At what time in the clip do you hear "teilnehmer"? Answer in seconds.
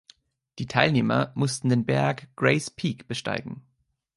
0.65-1.31